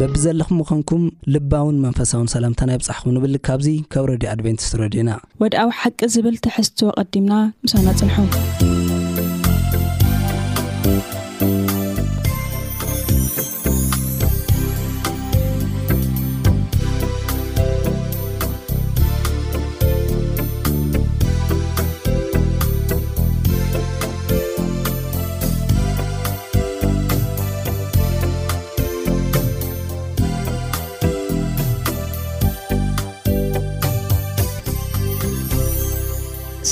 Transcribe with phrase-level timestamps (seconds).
[0.00, 1.04] በቢ ዘለኹም ምኾንኩም
[1.34, 5.10] ልባውን መንፈሳውን ሰላምታ ናይ ብጻሕኹም ንብል ካብዙ ካብ ረድዩ ኣድቨንቲስ ረድዩና
[5.42, 7.32] ወድኣዊ ሓቂ ዝብል ትሕዝትዎ ቐዲምና
[7.66, 8.16] ምስናፅንሑ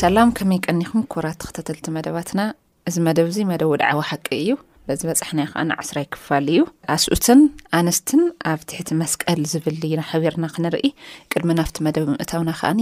[0.00, 2.40] ሰላም ከመይ ቀኒኹም ኩራት ተክተተልቲ መደባትና
[2.88, 4.51] እዚ መደብ እዚ መደብ ወድዓዊ ሓቂ እዩ
[4.87, 6.62] በዚበፃሕናዩ ከን ዓስራይ ክፋል እዩ
[6.95, 7.40] ኣስኡትን
[7.79, 10.90] ኣንስትን ኣብ ትሕቲ መስቀል ዝብል ናክቢርና ክንርኢ
[11.34, 12.80] ቅድሚ ናብቲ መደብ ምእታውና ከዓኒ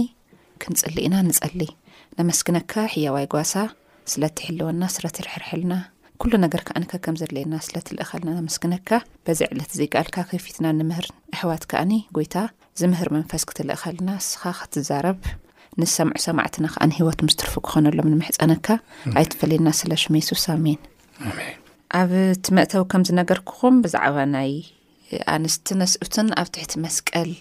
[0.65, 1.61] ክንፅሊ ኢና ንፀሊ
[2.19, 3.53] ነመስክነካ ሕያዋይ ጓሳ
[4.15, 5.73] ስለትሕልወና ስረትርሕርሕልና
[6.45, 8.89] ነገርከኣ ከምዘለየና ስለትልእኸልና መስነካ
[9.27, 11.83] በዚ ዕለት ዘ ከኣልካ ከፊትና ንምር ኣሕዋት ከዓ
[12.19, 12.35] ጎይታ
[12.81, 15.21] ዝምህር መንፈስ ክትልእኸልና ስኻ ክትዛረብ
[15.81, 18.67] ንሰምዑ ሰማዕትና ከዓ ንሂወት ምስትርፉ ክኾነሎም ንምሕፀነካ
[19.19, 20.79] ኣይተፈለየና ስለ ሽሜሱስ ኣሜን
[21.99, 24.51] ኣብ እቲ መእተው ከምዝነገርክኹም ብዛዕባ ናይ
[25.35, 27.31] ኣንስትን ኣስኡትን ኣብ ትሕቲ መስቀል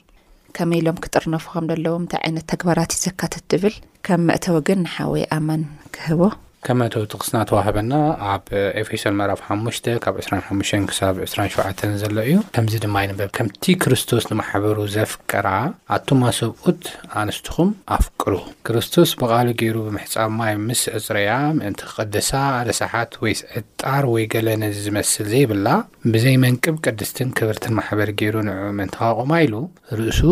[0.57, 5.63] ከመይ ኢሎም ክጥርነፉከም ደለዎም እንታይ ዓይነት ተግባራት እዩ ዘካትት ትብል ከም መእተዉ ግን ንሓወይ ኣማን
[5.97, 6.21] ክህቦ
[6.67, 7.95] ከመተው ጥቕስና ተዋህበና
[8.33, 8.45] ኣብ
[8.81, 14.79] ኤፌሶን መራፍ 5 ካብ 25 ሳ 27 ዘሎ እዩ ከምዚ ድማ ይንበብ ከምቲ ክርስቶስ ንማሕበሩ
[14.97, 15.49] ዘፍቀራ
[15.97, 16.83] ኣቶማ ሰብኡት
[17.23, 18.35] ኣንስትኹም ኣፍቅሩ
[18.69, 22.31] ክርስቶስ ብቓሉ ገይሩ ብምሕጻብ ማይ ምስ ዕፅረያ ምእንቲ ክቅድሳ
[22.69, 25.67] ርሳሓት ወይስ ዕጣር ወይ ገለ ነዚ ዝመስል ዘይብላ
[26.15, 29.55] ብዘይመንቅብ ቅድስትን ክብርትን ማሕበሪ ገይሩ ንዑ ምንተዋቖማ ኢሉ
[30.01, 30.23] ርእሱ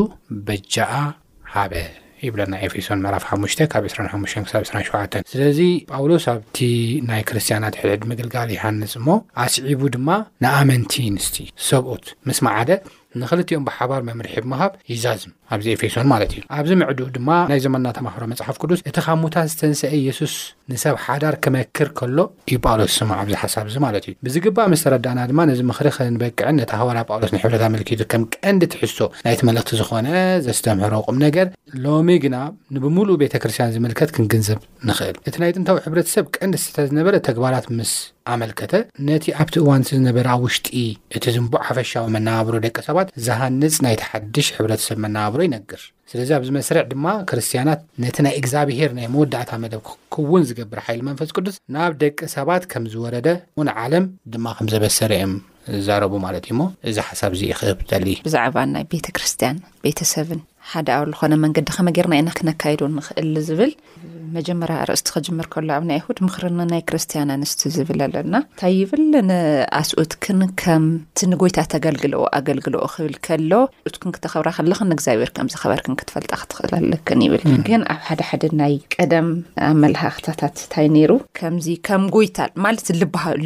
[0.47, 0.93] በጃኣ
[1.55, 1.73] ሃበ
[2.27, 4.29] ይብለና ኤፌሶን መራፍ 5ሙ ካብ 25 ብ
[4.83, 5.61] 27 ስለዚ
[5.93, 6.59] ጳውሎስ ኣብቲ
[7.09, 9.09] ናይ ክርስትያናት ሕልድ ምግልጋል ዮሓንስ እሞ
[9.45, 10.09] ኣስዒቡ ድማ
[10.45, 11.37] ንኣመንቲ ንስቲ
[11.71, 12.71] ሰብኦት ምስ መዓደ
[13.21, 18.57] ንክልቲኦም ብሓባር መምርሒብምሃብ ይዛዝም ኣብዚ ኤፌሶን ማለት እዩ ኣብዚ ምዕድኡ ድማ ናይ ዘመና ተማህሮ መፅሓፍ
[18.63, 20.35] ቅዱስ እቲ ካብ ሙታት ዝተንስአ የሱስ
[20.73, 22.19] ንሰብ ሓዳር ክመክር ከሎ
[22.51, 26.99] እዩ ጳውሎስ ስምዖ ዝሓሳብ ዚ ማለት እዩ ብዚግባእ ምስተረዳእና ድማ ነዚ ምክሪ ከንበቅዕን ነቲ ሃዋላ
[27.11, 30.09] ጳውሎስ ንሕብረታ መልኪቱ ከም ቀንዲ ትሕሶ ናይቲ መልእክቲ ዝኾነ
[30.47, 31.47] ዘስተምህሮ ቅም ነገር
[31.87, 32.37] ሎሚ ግና
[32.77, 34.59] ንብሙሉእ ቤተክርስትያን ዝምልከት ክንግንዘብ
[34.91, 37.93] ንክእል እቲ ናይ ጥንታዊ ሕብረተሰብ ቀንዲ ስተ ዝነበረ ተግባራት ምስ
[38.33, 38.73] ኣመልከተ
[39.09, 40.67] ነቲ ኣብቲ እዋን ስ ዝነበረ ኣብ ውሽጢ
[41.17, 45.81] እቲ ዝንቡዕ ሓፈሻዊ መናባብሮ ደቂ ሰባት ዝሃንፅ ናይ ተሓድሽ ሕብረተሰብ መናባብሮ ይነግር
[46.13, 49.83] ስለዚ ኣብዚ መስርዕ ድማ ክርስትያናት ነቲ ናይ እግዚኣብሔር ናይ መወዳእታ መደብ
[50.17, 53.29] ክውን ዝገብር ሓይሊ መንፈስ ቅዱስ ናብ ደቂ ሰባት ከም ዝወረደ
[53.61, 55.35] ውን ዓለም ድማ ከም ዘበሰረ እዮም
[55.89, 60.41] ዛረቡ ማለት እዩሞ እዚ ሓሳብ ዙ ይክብ ዘል ብዛዕባ ናይ ቤተክርስቲያን ቤተሰብን
[60.71, 63.73] ሓደ ኣብ ዝኾነ መንገዲ ከመጌርና ኢና ክነካይዱ ንክእል ዝብል
[64.37, 69.03] መጀመርያ ርእስቲ ክጀምር ከሎ ኣብ ናይ ይሁድ ምክሪ ናይ ክርስትያን ኣንስቲ ዝብል ኣለና እንታይ ይብል
[69.31, 73.51] ንኣስኡትክን ከምቲ ንጎይታ ተገልግልኦ ኣገልግልኡ ክብል ከሎ
[73.95, 79.29] ትክን ክተኸብራ ከለኽ ንእግዚኣብሔር ከም ዝከበርክን ክትፈልጣ ክትኽእልለክን ይብል ግን ኣብ ሓደሓደ ናይ ቀደም
[79.71, 82.65] ኣመላካክታታት ንታይ ነይሩ ከምዚ ከምይታማ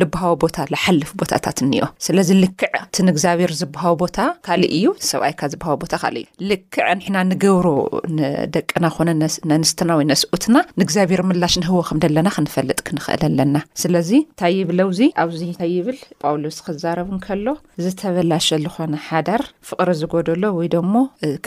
[0.03, 4.17] ልበሃወ ቦታ ዝሓልፍ ቦታታት እኒኦ ስለዚ ልክዕ እቲ ንእግዚኣብሔር ዝብሃወ ቦታ
[4.49, 6.63] ካእ እዩ ሰብኣይካ ዝሃ ቦታካእዩልክ
[7.09, 7.67] ሕና ንገብሮ
[8.55, 9.11] ደቀና ኾነ
[9.51, 15.41] ነንስትና ወይ ነስኡትና ንእግዚኣብሔር ምላሽ ንህዎ ከም ደለና ክንፈለጥ ክንኽእል ኣለና ስለዚ እንታይ ይብለውዚ ኣብዚ
[15.49, 17.47] እንታይ ይብል ጳውሎስ ክዛረብ ንከሎ
[17.85, 20.95] ዝተበላሸ ዝኾነ ሓዳር ፍቕሪ ዝጎደሎ ወይ ደሞ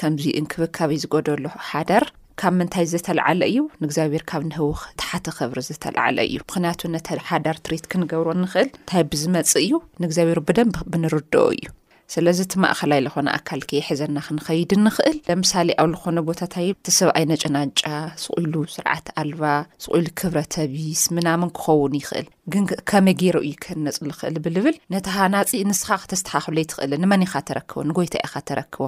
[0.01, 2.05] ከምዚ ንክብካበይ ዝጎደሎ ሓዳር
[2.43, 7.87] ካብ ምንታይ ዘተላዓለ እዩ ንእግዚኣብሔር ካብ ንህወ ተሓቲ ክብሪ ዘተልዓለ እዩ ምክንያቱ ነተ ሓዳር ትሪት
[7.93, 11.65] ክንገብሮ ንኽእል እንታይ ብዝመፅ እዩ ንእግዚኣብሔር ብደንብ ብንርድኦ እዩ
[12.13, 17.81] ስለዚ እቲ ማእኸላይ ዝኾነ ኣካል ከይሕዘና ክንኸይድ ንኽእል ለምሳሌ ኣብ ዝኾነ ቦታታይ እቲሰብኣይነጨናንጫ
[18.23, 19.41] ስቁኢሉ ስርዓት ኣልባ
[19.85, 25.41] ስቑኢሉ ክብረ ተቢስ ምናምን ክኸውን ይኽእል ግን ከመይ ገይሮ ዩከነፁ ንኽእል ብልብል ነትሃናፂ
[25.71, 28.79] ንስኻ ክተስተካክለይ ትኽእለ ንመን ኢካ ተረክቦ ንጎይታ ኢኻ ተረክቦ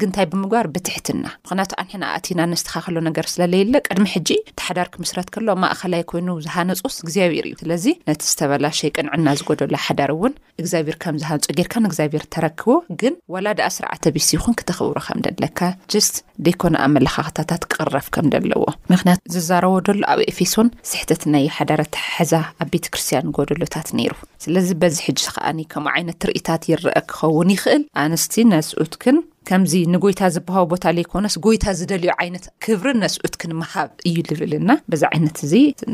[0.00, 5.48] ግንታይ ብምግባር ብትሕትና ምክንያቱ ኣንሕና ኣቲን ኣንስትካ ከሎ ነገር ስለለየሎ ቅድሚ ሕጂ ተሓዳር ክምስረት ከሎ
[5.64, 11.44] ማእኸላይ ኮይኑ ዝሃነፁስ እግዚኣብሔር እዩ ስለዚ ነቲ ዝተበላሸይ ቅንዕና ዝጎደሉ ሓዳር እውን እግዚኣብሔር ከም ዝሃንፁ
[11.58, 12.68] ጌርካን እግዚኣብሔር ተረክቡ
[13.02, 15.58] ግን ወላድ ስርዓተ ቤስ ይኹን ክተኽብሮ ከም ደለካ
[15.94, 16.16] ጀስት
[16.48, 22.32] ደይኮነ ኣመለካክታታት ክቅረፍ ከም ደለዎ ምክንያቱ ዝዛረቦ ደሎ ኣብ ኤፌሶን ስሕተት ናይ ሓዳረ ተሓሕዛ
[22.62, 24.14] ኣብ ቤተ ክርስትያን ጎደሎታት ነይሩ
[24.46, 29.16] ስለዚ በዚ ሕጂ ከኣኒ ከምኡ ዓይነት ትርኢታት ይርአ ክኸውን ይኽእል ኣንስቲ ነስትን
[29.48, 35.38] ከምዚ ንጎይታ ዝበሃቦ ቦታ ዘኮነስ ጎይታ ዝደልዩ ዓይነት ክብሪ ነስኡት ክንምሃብ እዩ ዝብእልና በዚ ዓይነት
[35.46, 35.52] እዚ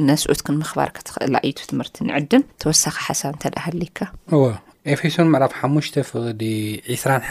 [0.08, 3.98] ነስኡት ክንምኽባር ክትኽእል ይቱ ትምህርቲ ንዕድም ተወሳኺ ሓሳብ እንተ ደእ ሃለካ
[4.36, 4.40] እዎ
[4.94, 6.42] ኤፌሶን መዕራፍ ሓሙሽተ ፍቅዲ
[6.98, 7.30] 2ራሓ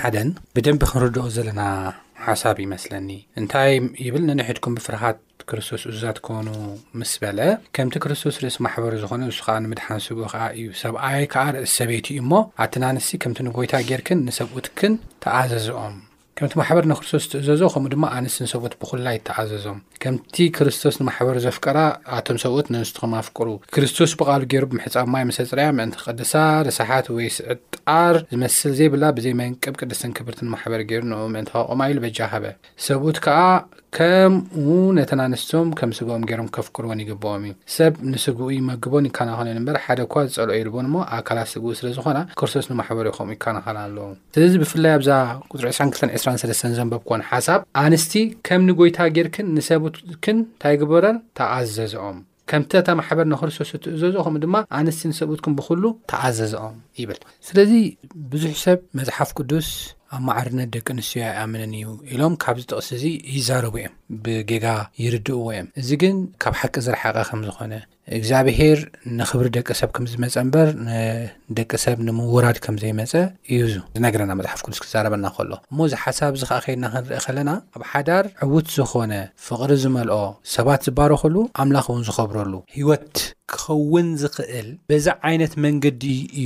[0.56, 1.62] ብደንብ ክንርድኦ ዘለና
[2.26, 3.10] ሓሳብ ይመስለኒ
[3.40, 3.72] እንታይ
[4.06, 5.18] ይብል ነንሕድኩም ብፍርሃት
[5.51, 6.47] ክርስቶስ እዙዛት ኮኑ
[7.00, 7.39] ምስ በለ
[7.75, 12.31] ከምቲ ክርስቶስ ርእሲ ማሕበሩ ዝኾነ ንሱከዓ ንምድሓንስግኡ ከዓ እዩ ሰብኣይ ከዓ ርእስ ሰበይት ዩ እሞ
[12.65, 14.95] ኣቲናኣንስቲ ከምቲ ንጎይታ ጌርክን ንሰብኡትክን
[15.25, 15.95] ተኣዘዝኦም
[16.40, 21.78] ከምቲ ማሕበር ንክርስቶስ ትእዘዞ ከምኡ ድማ ኣንስት ንሰብኡት ብኩላይ ተዓዘዞም ከምቲ ክርስቶስ ንማሕበሩ ዘፍቀራ
[22.18, 26.34] ኣቶም ሰብኡት ነንስት ከም ፍቅሩ ክርስቶስ ብቓሉ ገይሩ ብምሕፃምማይ መሰፅርያ ምእንቲ ቅድሳ
[26.70, 32.20] ርሳሓት ወይ ስዕጣር ዝመስል ዘይብላ ብዘይ መንቅብ ቅድስትን ክብርቲ ንማሕበሪ ገይሩ ንኡ ምእንቲካቕማ ኢሉ በጃ
[32.34, 32.46] ሃበ
[32.90, 33.40] ሰብኡት ከዓ
[33.96, 34.34] ከም
[34.96, 40.16] ነተን ኣንስቶም ከም ስግኦም ገይሮም ከፍቅርዎን ይግብኦም እዩ ሰብ ንስግኡ ይመግቦን ይከናኸንን እምበር ሓደ እኳ
[40.34, 44.08] ዝፀልኦ ኢልዎን እሞ ኣካላት ስግኡ ስለ ዝኾና ክርስቶስ ንማሕበሩ ኢኸምኡ ይከናኸን ኣለዎ
[44.38, 45.12] ስለዚ ብፍላይ ኣብዛ
[45.66, 48.12] ር 2 2 2 ዘንበብኮን ሓሳብ ኣንስቲ
[48.48, 52.18] ከምኒ ጎይታ ጌርክን ንሰብትክን እታይግበረን ተኣዘዝኦም
[52.51, 57.72] ከምቲታ ማሕበር ንክርስቶስ ትእዘዝ ከምኡ ድማ ኣንስቲ ንሰብትክን ብኩሉ ተኣዘዝኦም ይብል ስለዚ
[58.33, 59.69] ብዙሕ ሰብ መዝሓፍ ቅዱስ
[60.16, 63.04] ኣብ ማዕርነት ደቂ ኣንስትዮ ኣይኣምንን እዩ ኢሎም ካብዚ ጥቕስ እዚ
[63.36, 63.94] ይዛረቡ እዮም
[64.26, 64.66] ብጌጋ
[65.04, 67.74] ይርድእዎ እዮም እዚ ግን ካብ ሓቂ ዝረሓቐ ከም ዝኾነ
[68.18, 68.80] እግዚኣብሄር
[69.20, 70.68] ንክብሪ ደቂ ሰብ ከምዝመፀ ምበር
[71.58, 73.14] ደቂ ሰብ ንምውራድ ከምዘይመፀ
[73.58, 73.62] እዩ
[74.06, 78.26] ነገረና መፅሓፍ ቁልስ ክዛረበና ከሎ እሞ እዚ ሓሳብ እዚ ከዓ ከድና ክንርአ ከለና ኣብ ሓዳር
[78.48, 79.14] ዕውት ዝኮነ
[79.48, 80.20] ፍቅሪ ዝመልኦ
[80.56, 83.12] ሰባት ዝባረክሉ ኣምላኽ እውን ዝኸብረሉ ሂወት
[83.53, 86.03] ክኸውን ዝኽእል በዛ ዓይነት መንገዲ
[86.42, 86.45] እዩ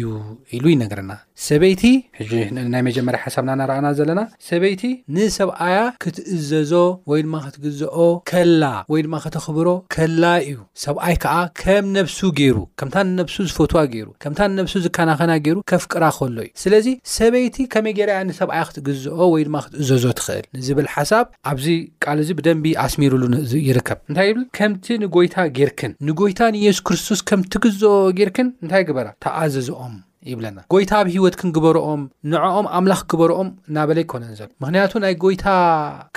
[0.55, 1.11] ኢሉ ይነገርና
[1.47, 1.83] ሰበይቲ
[2.19, 2.31] ሕዚ
[2.73, 4.81] ናይ መጀመርያ ሓሳብና እናርኣና ዘለና ሰበይቲ
[5.15, 6.71] ንሰብኣያ ክትእዘዞ
[7.11, 7.97] ወይድማ ክትግዝኦ
[8.31, 8.63] ከላ
[8.93, 14.39] ወይ ድማ ክተኽብሮ ከላ እዩ ሰብኣይ ከዓ ከም ነብሱ ገይሩ ከምታ ንነብሱ ዝፈትዋ ገይሩ ከምታ
[14.51, 20.03] ንነብሱ ዝከናኸና ገይሩ ከፍ ቅራ ከሎ እዩ ስለዚ ሰበይቲ ከመይ ጌራያ ንሰብኣያ ክትግዝኦ ወይድማ ክትእዘዞ
[20.19, 21.65] ትኽእል ንዝብል ሓሳብ ኣብዚ
[22.05, 23.23] ቃል እዚ ብደንብ ኣስሚሩሉ
[23.69, 29.95] ይርከብ እንታይ ብል ከምቲ ንጎይታ ጌርክን ንጎይታ ንየስኩ ክርስቶስ ከምትግዝኦ ጌርክን እንታይ ግበራ ተኣዘዝኦም
[30.30, 32.01] ይብለና ጎይታ ኣብሂወት ክንግበርኦም
[32.31, 35.45] ንዕኦም ኣምላኽ ክግበርኦም እናበለ ይኮነን ዘሎ ምክንያቱ ናይ ጎይታ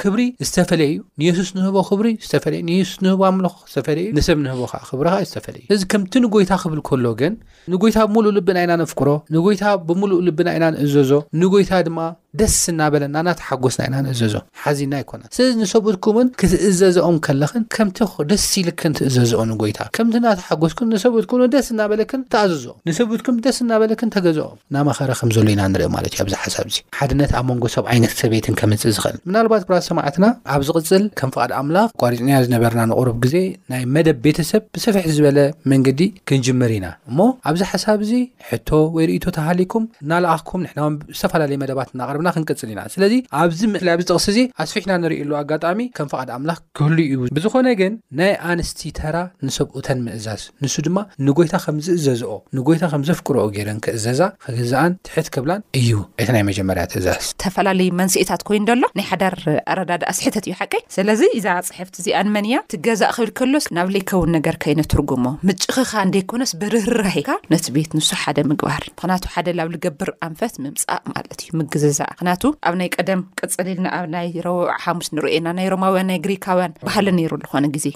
[0.02, 2.08] ክብሪ ዝተፈለየ እዩ ንየሱስ ንህቦ ክብሪ
[2.44, 2.54] ፈለ
[2.88, 7.36] ሱስ ንህቦ ኣምልኩዝተፈለዩ ንሰብ ንህቦ ከዓ ክብሪ ዝተፈለየ ዩ ስእዚ ከምቲ ንጎይታ ክብል ከሎ ግን
[7.74, 11.98] ንጎይታ ብምሉእ ልብንኢና ነፍቅሮ ንጎይታ ብምሉእ ልብን ኢና ንእዘዞ ንጎይታ ድማ
[12.40, 19.50] ደስ እናበለ ና ናተሓጎስ ናኢና ንእዘዞ ሓዚና ይኮና ስለዚ ንሰብኡትኩን ክትእዘዝኦም ከለኽን ከምቲደስ ይልክን ትእዘዝኦን
[19.60, 25.88] ጎይታ ከምቲ ናተሓጎስኩ ንሰብኡትኩም ደስ እናበለክን ተኣዘዝኦም ንሰብኡትኩም ደስ እናበለክን ተገዝኦም እናመኸረ ከምዘሎ ኢና ንርኢ
[25.96, 29.76] ማለት እዩ ኣብዚ ሓሳብ ዚ ሓድነት ኣብ መንጎ ሰብ ዓይነት ሰቤይትን ከምንፅእ ዝኽእልን ምናልባት ጉራ
[29.88, 30.24] ሰማዕትና
[30.54, 33.36] ኣብ ዝቅፅል ከም ፍቃድ ኣምላኽ ቋሪፅንያ ዝነበርና ንቁሩብ ግዜ
[33.74, 35.38] ናይ መደብ ቤተሰብ ብስፍሕ ዝበለ
[35.74, 36.00] መንገዲ
[36.30, 37.18] ክንጅምር ኢና እሞ
[37.52, 40.80] ኣብዚ ሓሳብ ዚ ሕቶ ወይ ርእቶ ተሃሊኩም እናለኣኽኩም ንሕና
[41.20, 46.08] ዝተፈላለዩ መደባት እናቀር ክንቅፅል ኢና ስለዚ ኣብዚ ምስለይ ኣብዚ ጥቅስ እዚ ኣስፊሕና ንሪኢሉ ኣጋጣሚ ከም
[46.12, 46.98] ፈቃድ ኣምላኽ ክህሉ
[47.36, 49.16] ብዝኮነ ግን ናይ ኣንስቲ ተራ
[49.46, 55.90] ንሰብኡተን ምእዛዝ ንሱ ድማ ንጎይታ ከም ዝእዘዝኦ ንጎይታ ከምዘፍቅርኦ ገረን ክእዘዛ ክገዛኣን ትሕት ክብላን እዩ
[56.22, 59.36] እቲ ናይ መጀመርያ ትእዛዝ ዝተፈላለዩ መንስኤታት ኮይኑ ዘሎ ናይ ሓዳር
[59.74, 65.24] ኣረዳዳ ኣስሕተት እዩ ሓቀይ ስለዚ እዛ ፅሕፍቲ እዚኣንመንያ እትገዛእ ክብል ከህሎስ ናብ ሌከውን ነገርካ ይነትርጉሞ
[65.48, 71.40] ምጭኽኻ እንደይኮነስ ብርራሂካ ነቲ ቤት ንሱ ሓደ ምግባር ምክናቱ ሓደ ናብ ዝገብር ኣንፈት ምምፃእ ማለት
[71.44, 76.18] እዩ ምግዘዛእ ምክንያቱ ኣብ ናይ ቀደም ቀፀሊልና ኣብ ናይ ረበዕ ሓሙስ ንሪኦና ናይ ሮማውያን ናይ
[76.26, 77.86] ግሪካውያን ባህሊ ነይሩ ዝኾነ ግዜ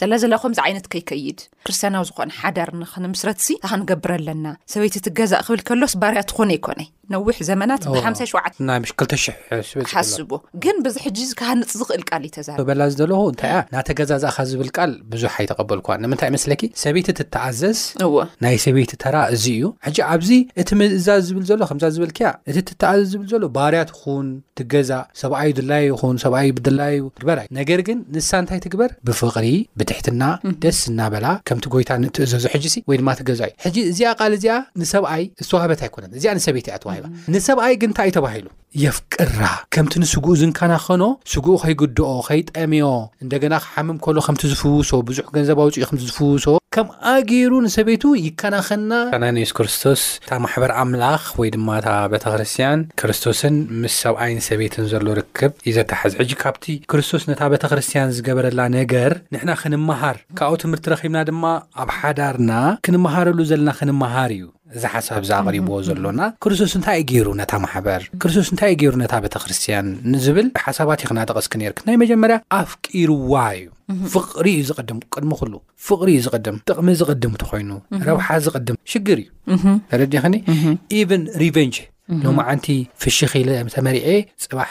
[0.00, 6.22] ስለ ዘለኹምዚ ዓይነት ከይከይድ ክርስትያናዊ ዝኾነ ሓዳር ንክንምስረት ሲ ካክንገብርኣለና ሰበይቲ እትገዛእ ክብል ከሎስ ባርያ
[6.30, 7.82] ትኾነ ኣይኮነይ ነዊሕ ዘመናት
[8.30, 10.30] ሸዓት ናይ 2 ስ ሓስቦ
[10.64, 12.24] ግን ብዙ ሕንፅ ዝኽእል ል
[12.58, 17.80] ዩ በላዚ ዘለ ታ ናተገዛ ዝካ ዝብል ል ብዙሓ ኣይተቀበልዋ ንምንታይ መስለኪ ሰቤይቲ ትተኣዘዝ
[18.46, 20.30] ናይ ሰቤይቲ ተራ እዚ እዩ ሕ ኣብዚ
[20.62, 24.26] እቲ ምእዛዝ ዝብል ዘሎ ከምዛ ዝብል ከያ እቲ ትተኣዘዝ ዝብል ዘሎ ባርያት ኹን
[24.60, 24.90] ትገዛ
[25.22, 25.72] ሰብኣይ ድላ
[26.02, 29.46] ኹን ሰብኣይ ብድላዩ ትግበራእዩ ነገር ግን ንሳ እንታይ ትግበር ብፍቅሪ
[29.78, 30.22] ብትሕትና
[30.64, 35.24] ደስ እናበላ ከምቲ ጎይታ ንትእዘዞ ሕጂ ወይ ድማ ትገዛ እዩ ሕጂ እዚኣ ል እዚኣ ንሰብኣይ
[35.44, 36.97] ዝተዋህበት ኣይኮነን እዚኣ ንሰቤይት እያ ትዋዩ
[37.32, 38.46] ንሰብኣይ ግን ንታይ እዩ ተባሂሉ
[38.82, 39.40] የፍቅራ
[39.74, 41.02] ከምቲ ንስጉእ ዝንከናኸኖ
[41.32, 42.86] ስጉኡ ከይግድኦ ከይጠሚዮ
[43.24, 50.02] እንደገና ክሓምም ከሎ ከምቲ ዝፍውሶ ብዙሕ ገንዘባውፅኡ ከም ዝፍውሶ ከም ኣገይሩ ንሰቤቱ ይከናኸና ፈናንስ ክርስቶስ
[50.24, 56.12] እታ ማሕበር ኣምላኽ ወይ ድማ እታ ቤተክርስቲያን ክርስቶስን ምስ ሰብኣይን ሰቤይትን ዘሎ ርክብ እዩ ዘታሓዝ
[56.20, 61.44] ሕጂ ካብቲ ክርስቶስ ነታ ቤተክርስቲያን ዝገበረላ ነገር ንሕና ክንመሃር ካብብ ትምህርቲ ረኺብና ድማ
[61.84, 62.52] ኣብ ሓዳርና
[62.86, 64.44] ክንመሃረሉ ዘለና ክንመሃር እዩ
[64.76, 69.86] እዚ ሓሳብ ዛ ኣቕሪቦዎ ዘሎና ክርስቶስ እንታይይ ገይሩ ነታ ማሕበር ክርስቶስ እንታይ ገይሩ ነታ ቤተክርስትያን
[70.12, 73.66] ንዝብል ብሓሳባት እዩ ክናጠቀስኪ ነርክ ናይ መጀመርያ ኣፍቂርዋ እዩ
[74.14, 75.52] ፍቅሪ እዩ ዝቐድም ቅድሚኩሉ
[75.86, 77.70] ፍቕሪ ዩ ዝቐድም ጥቕሚ ዝቐድም ትኮይኑ
[78.08, 79.20] ረብሓ ዝቐድም ሽግር
[79.54, 79.64] እዩ
[80.02, 80.36] ረድ ኽኒ
[81.00, 81.78] ኢቨን ሪቨንጅ
[82.26, 82.66] ሎምዓንቲ
[83.04, 84.10] ፍሽክለ ዝተመሪኤ
[84.44, 84.70] ፅባሕ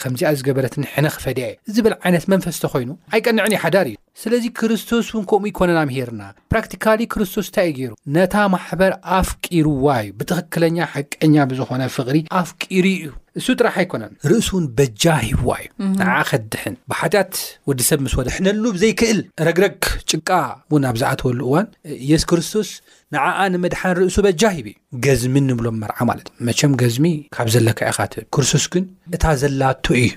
[0.00, 5.22] ከምዚኣ ዝገበረት ሕነ ክፈድያ ዝበል ዓይነት መንፈስ ተኮይኑ ኣይቀንዕን ዩ ሓዳር እዩ ስለዚ ክርስቶስ ን
[5.30, 6.22] ከምኡ ይኮነን ኣምሄርና
[6.52, 13.08] ፕራክቲካ ክርስቶስ እንታይ ገይሩ ነታ ማሕበር ኣፍቂርዋ እዩ ብትክክለኛ ሕቀኛ ብዝኮነ ፍቅሪ ኣፍቂሩ እዩ
[13.40, 17.34] እሱ ጥራሕ ኣይኮነን ርእሱ ውን በጃ ሂዋ እዩ ንዓከድሕን ብሓጢያት
[17.70, 20.30] ወዲሰብ ምስ ወ ሕነሉ ዘይክእል ረግረግ ጭቃ
[20.74, 21.68] ውን ኣብዝኣተወሉ እዋን
[22.12, 22.70] የስ ክርስቶስ
[23.14, 24.70] ንዓኣንምድሓን ርእሱ በጃ ሂ እዩ
[25.04, 28.84] ገዝሚን ንብሎም መርዓ ማለት እዩ መቸም ገዝሚ ካብ ዘለካ ካትብ ክርስቶስ ግን
[29.16, 30.10] እታ ዘላቱ እዩ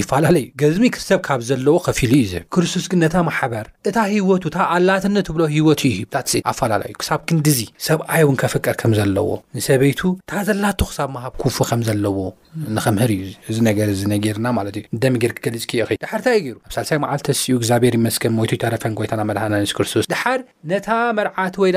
[0.00, 4.88] ይፈላለዩ ገዝሚ ክሰብ ካብ ዘለዎ ፊሉዩ ክርስቶስ ግ ታ ማሕበር እታ ሂወቱ እ ኣላ
[5.36, 6.00] ብሎ ሂወቱ ዩ
[6.52, 12.18] ኣፈላለዩሳብ ክንዲዚ ሰብኣይ ውን ከፍቀድ ከም ዘለዎ ንሰበይቱ እታ ዘላቱ ክሳብ ሃብ ክፉ ከምዘለዎ
[12.76, 13.88] ንከምህር እዩእዚ ነገር
[14.26, 18.92] ነርና ማለት ዩ ደሚር ክገልፅክ ድ ታይ ሩ ኣብ ሳሳይ መዓልዩ እግዚኣብሔር መስን ሞ ተረፈን
[19.00, 19.94] ጎይታና መድናስስቶስ
[21.18, 21.70] መርዓ ወይ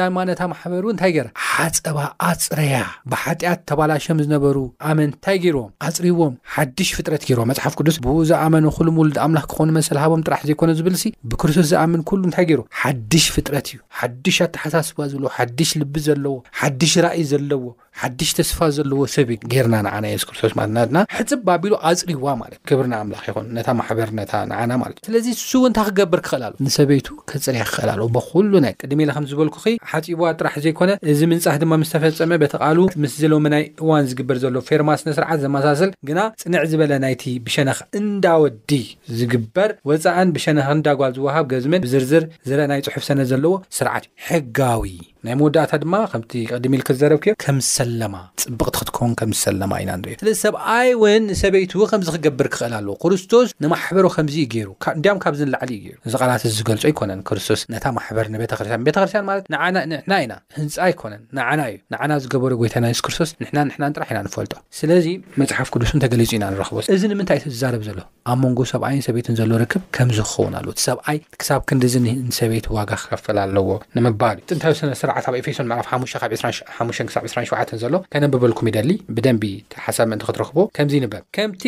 [0.71, 1.97] በሩእ እንታይ ገረ ሓፀባ
[2.29, 2.75] ኣፅረያ
[3.11, 4.57] ብሓጢኣት ተባላሾም ዝነበሩ
[4.89, 9.67] ኣመን እንታይ ገይርዎም ኣፅሪዎም ሓድሽ ፍጥረት ገይር መፅሓፍ ቅዱስ ብዛ ኣመን ኩሉ ምውሉድ ኣምላኽ ክኮኑ
[9.79, 14.37] መሰሊ ሃቦም ጥራሕ ዘይኮነ ዝብል ሲ ብክርስቶስ ዝኣምን ኩሉ እንታይ ገሩ ሓድሽ ፍጥረት እዩ ሓድሽ
[14.47, 17.63] ኣተሓሳስባ ዘለዎ ሓድሽ ልቢ ዘለዎ ሓድሽ ራእይ ዘለዎ
[18.01, 23.47] ሓድሽተስፋ ዘለዎ ሰብ ጌርና ንዓና የስ ክርስቶስ ማትናድና ሕፅብ ባቢሉ ኣፅሪዋ ማለት ክብርና ኣምላኽ ይኹን
[23.57, 27.89] ነታ ማሕበር ነታ ንዓና ማለት እዩ ስለዚ ስው እንታ ክገብር ክክእል ኣሉ ንሰበይቱ ክፅርያ ክእል
[27.93, 29.55] ኣለ ብኩሉ ናይ ቅድሜ ላ ከምዝበልኩ
[29.91, 34.89] ሓፂባዋ ጥራሕ ዘይኮነ እዚ ምንፃ ድማ ምስተፈፀመ በተቃሉ ምስ ዘለመ ናይ እዋን ዝግበር ዘለዎ ፌርማ
[35.03, 38.71] ስነስርዓት ዘማሳስል ግና ፅንዕ ዝበለ ናይቲ ብሸነክ እንዳወዲ
[39.21, 44.93] ዝግበር ወፃእን ብሸነ እንዳጓል ዝውሃብ ገዝመን ብዝርዝር ዘለአናይ ፅሑፍ ሰነ ዘለዎ ስርዓትእዩ ሕጋዊ
[45.25, 47.33] ናይ መወዳእታ ድማ ከምቲ ቅድሚ ኢል ክዘረብኪዮ
[48.49, 54.05] بقتت ከም ዝሰለማ ኢና እዩ ስለዚ ሰብኣይ እውን ንሰበይቱ ከምዚ ክገብር ክኽእል ኣለዎ ክርስቶስ ንማሕበሩ
[54.15, 58.83] ከምዚ ዩ ገይሩ እንዲያም ካብዚንላዕሊ እዩ ገይሩ እዚ ቃላት ዚዝገልፆ ይኮነን ክርስቶስ ነታ ማሕበር ንቤተክርስትያን
[58.87, 64.09] ቤተክርስትያን ማለት ንሕና ኢና ህንፃ ይኮነን ንዓና እዩ ንዓና ዝገበረ ጎይታ ናሱስክርስቶስ ንና ንሕና ንጥራሕ
[64.15, 65.07] ኢና ንፈልጦ ስለዚ
[65.43, 67.99] መፅሓፍ ቅዱስን ተገሊፁ ኢና ንረክቦስ እዚ ንምንታይ ተዛረብ ዘሎ
[68.33, 71.93] ኣብ መንጎ ሰብኣይን ሰበይቱን ዘሎ ርክብ ከምዚ ክኸውን ኣለ ቲ ሰብኣይ ክሳብ ክንዲዚ
[72.29, 76.03] ንሰበይቲ ዋጋ ክከፍል ኣለዎ ንምባል እ ብጥንታይ ስነስርዓት ኣብ ኤፌሶን ዕላፍ ብ
[77.35, 78.84] 2ሸ ዘሎከነብብልኩም ይደልዩ
[79.17, 79.45] ብደንቢ
[79.85, 81.63] ሓሳብ ምእንቲ ክትረክቦ ከምዚ ይንበብ ከምቲ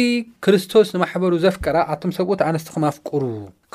[0.46, 3.22] ክርስቶስ ንማሕበሩ ዘፍቀራ ኣቶም ሰብኡት ኣነስቲኩም ኣፍቅሩ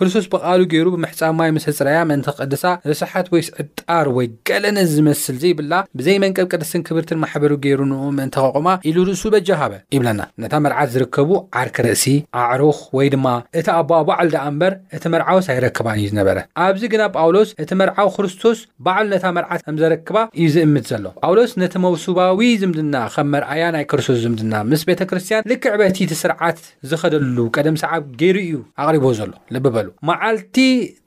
[0.03, 6.17] ክርስቶስ ብቓሉ ገይሩ ብምሕጻ ማይ ምስህፅረያ ምእንቲ ቅድሳ ርስሓት ወይስዕጣር ወይ ገለነት ዝመስል ዘይብላ ብዘይ
[6.25, 11.29] መንቀብ ቅድስን ክብርትን ማሕበሩ ገይሩ ንኡ ምእንቲ ቐቑማ ኢሉ ርእሱ በጃሃበ ይብለና ነታ መርዓት ዝርከቡ
[11.61, 12.05] ዓርኪ ርእሲ
[12.45, 13.27] ኣዕሩኽ ወይ ድማ
[13.61, 18.09] እቲ ኣባ ባዕሉ ደኣ እምበር እቲ መርዓውስ ኣይረክባን እዩ ዝነበረ ኣብዚ ግና ጳውሎስ እቲ መርዓዊ
[18.17, 23.65] ክርስቶስ ባዕሉ ነታ መርዓት ከም ዘረክባ እዩ ዝእምት ዘሎ ጳውሎስ ነቲ መውሱባዊ ዝምድና ከም መርኣያ
[23.79, 26.61] ናይ ክርስቶስ ዝምድና ምስ ቤተ ክርስትያን ልክ ዕበቲ ቲ ስርዓት
[26.93, 30.57] ዝኸደሉ ቀደም ሰዓብ ገይሩ እዩ ኣቕሪቦ ዘሎ ልብበሉ መዓልቲ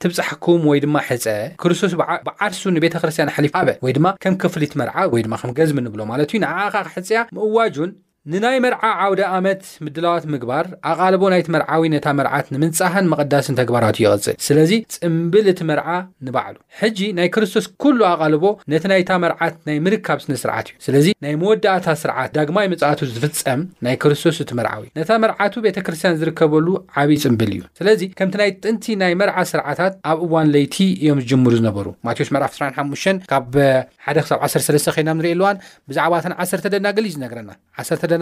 [0.02, 1.26] ትብፃሕኩም ወይ ድማ ሕፀ
[1.62, 1.92] ክርስቶስ
[2.28, 6.74] ብዓርሱ ንቤተክርስትያን ሓሊፍ ሃበ ወይ ድማ ከም ክፍሊትመርዓ ወይድማ ከም ገዝሚ ንብሎ ማለት እዩ ንኣኻ
[6.96, 7.90] ሕፅያ ምእዋጁን
[8.32, 14.36] ንናይ መርዓ ዓውደ ኣመት ምድላዋት ምግባር ኣቓልቦ ናይቲ መርዓዊ ነታ መርዓት ንምንጻህን መቐዳስን ተግባራት ይቕጽል
[14.46, 15.86] ስለዚ ጽምብል እቲ መርዓ
[16.26, 21.06] ንባዕሉ ሕጂ ናይ ክርስቶስ ኵሉ ኣቓልቦ ነቲ ናይታ መርዓት ናይ ምርካብ ስነ ስርዓት እዩ ስለዚ
[21.26, 26.66] ናይ መወዳእታ ስርዓት ዳግማይ መጽኣቱ ዝፍጸም ናይ ክርስቶስ እቲ መርዓዊ ነታ መርዓቱ ቤተ ክርስትያን ዝርከበሉ
[27.04, 31.54] ዓብዪ ጽምብል እዩ ስለዚ ከምቲ ናይ ጥንቲ ናይ መርዓ ስርዓታት ኣብ እዋን ለይቲ እዮም ዝጅምሩ
[31.62, 32.32] ዝነበሩ ማቴዎስ
[32.66, 35.56] 5 ካ113 ይናም ንርኤየልዋን
[35.92, 37.50] ብዛዕባ ን 1ሰ ደናገሊዩ ዝነግረና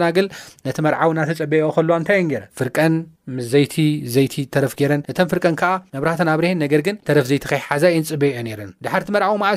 [0.03, 0.17] ናግ
[0.67, 1.97] ነቲ መርዊ እናተፀበኦ ለዋ
[2.59, 2.95] ፍርቀን
[3.35, 3.75] ምስዘይቲ
[4.13, 8.23] ዘይቲ ተረፍ ረን እተ ፍርቀን ከዓ መብራህተ ኣብርሄን ገር ግን ተረፍ ዘይቲ ከይሓዛ እን ፅበ
[8.49, 9.51] ዮ ድ ቲ መርዊ ማዓ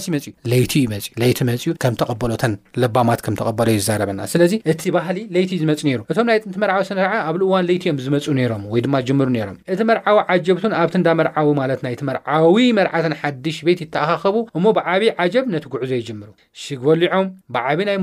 [4.43, 7.99] ለዚ እቲ ባህሊ ለይቲ ዝመፅ ይሩ እቶም ናይ ጥንቲ መርዓዊ ስነር ኣብ ዋን ለይቲ ዮም
[8.05, 8.27] ዝመፁ
[8.63, 13.81] ም ወይድማ ም እቲ መርዓዊ ዓጀብትን ኣብቲ እንዳ መርዓዊ ማለት ይ መርዓዊ መርዓትን ሓድሽ ቤት
[13.85, 15.03] ይተኣካኸቡ እሞ ብዓብ
[15.35, 16.33] ጀብ ነቲ ጉዕዘ ይሩምብብ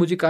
[0.05, 0.23] ይዚቃ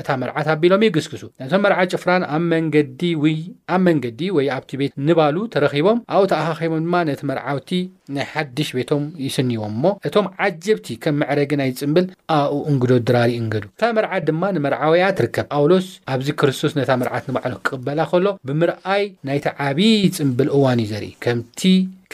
[0.00, 6.22] እታ መርዓት ኣቢሎም ይግስግሱ ነቶም መርዓት ጭፍራን ኣብዲኣብ መንገዲ ወይ ኣብቲ ቤት ንባሉ ተረኺቦም ኣብኡ
[6.32, 7.70] ተኣካኺቦም ድማ ነቲ መርዓውቲ
[8.16, 12.06] ናይ ሓድሽ ቤቶም ይስኒዎም እሞ እቶም ዓጀብቲ ከም መዕረግ ናይ ፅምብል
[12.38, 17.54] ኣብ እንግዶ ድራሪ እንገዱ እታ መርዓት ድማ ንመርዓውያ ትርከብ ጳውሎስ ኣብዚ ክርስቶስ ነታ መርዓት ንባዕሉ
[17.66, 21.12] ክቅበላ ከሎ ብምርኣይ ናይቲ ዓብዪ ፅምብል እዋን እዩ ዘርኢ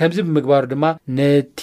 [0.01, 0.85] ከምዚ ብምግባሩ ድማ
[1.17, 1.61] ነቲ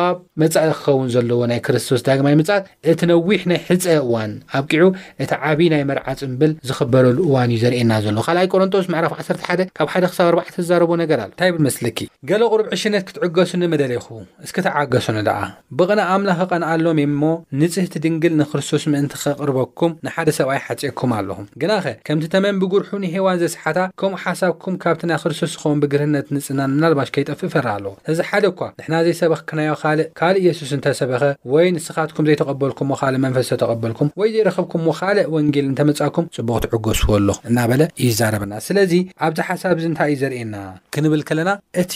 [0.00, 4.82] ኣብ መፃኢ ክኸውን ዘለዎ ናይ ክርስቶስ ዳግማይ መጻኣት እቲ ነዊሕ ናይ ሕፀ እዋን ኣብ ቂዑ
[5.24, 10.04] እቲ ዓብዪ ናይ መርዓፅምብል ዝኽበረሉ እዋን እዩ ዘርእየና ዘለ ካኣይ ቆሮንጦስ ዕራፍ 11 ካብ 1ደ
[10.18, 11.98] ሳ4 ዝዛረቦ ነገር ኣታይ ብል መስለኪ
[12.30, 14.06] ገሎ ቑሩብ ዕሽነት ክትዕገሱኒ መደለ ይኹ
[14.46, 15.40] እስከ ተዓገሱኒ ደኣ
[15.80, 17.20] ብቕና ኣምላኽ ክቐንኣሎም እ እሞ
[17.62, 23.78] ንጽህ ቲ ድንግል ንክርስቶስ ምእንቲ ከቕርበኩም ንሓደ ሰብኣይ ሓፀኩም ኣለኹም ግናኸ ከምቲ ተመንብጉርሑ ንሄዋን ዘስሓታ
[24.02, 27.79] ከምኡ ሓሳብኩም ካብቲ ናይ ክርስቶስ ዝኸውን ብግርህነት ንፅና ንምላልባሽ ከይጠፍእ ይፈርሎ
[28.12, 31.22] እዚ ሓደ ኳ ንሕና ዘይሰበኽክናዮ ካእ ካልእ የሱስ እንተሰበኸ
[31.52, 37.28] ወይ ንስኻትኩም ዘይተቐበልኩምዎ ካልእ መንፈስ ተተቐበልኩም ወይ ዘይረኸብኩም ዎ ካልእ ወንጌል እንተመፃኩም ፅቡቅ ትዕገስዎ ኣሎ
[37.50, 38.92] እና በለ እዩ ዛረበና ስለዚ
[39.26, 40.56] ኣብዚ ሓሳብ እዚ እንታይ እዩ ዘርእየና
[40.96, 41.50] ክንብል ከለና
[41.82, 41.94] እቲ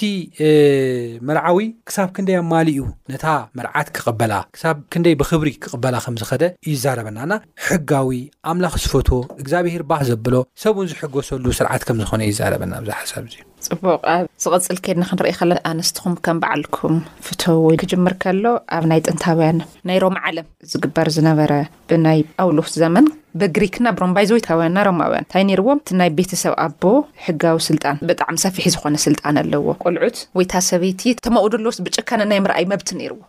[1.30, 1.58] መርዓዊ
[1.90, 2.82] ክሳብ ክንደይ ኣማሊ እዩ
[3.14, 3.26] ነታ
[3.60, 8.10] መርዓት ክቅበላ ክሳብ ክንደይ ብክብሪ ክቕበላ ከምዝኸደ እዩዛረበና ና ሕጋዊ
[8.52, 13.92] ኣምላኽ ዝፈትዎ እግዚኣብሄር ባህ ዘብሎ ሰብኡን ዝሕገሰሉ ስርዓት ከምዝኾነ እዩዛረበና ኣብዚ ሓሳብ እ እዩ ፅቡቅ
[14.04, 18.44] ብ ዝቕፅል ከድን ክንሪኢ ከለ ኣንስትኩም ከም በዓልኩም ፍትወ ክጅምር ከሎ
[18.76, 19.58] ኣብ ናይ ጥንታውያን
[19.90, 21.52] ናይ ሮም ዓለም ዝግበር ዝነበረ
[21.88, 23.06] ብናይ ኣውሉት ዘመን
[23.40, 26.82] በግሪክና ብሮምባይዘወትውያን ና ማውያን ንታይ ርዎም እ ናይ ቤተሰብ ኣቦ
[27.26, 32.66] ሕጋዊ ስልጣን ብጣዕሚ ሰፊሒ ዝኮነ ስልጣን ኣለዎ ቆልዑት ወይታ ሰበይቲ ተመኡዶ ኣለዎ ብጭካነ ናይ ምርኣይ
[32.74, 33.20] መብቲ ርዎ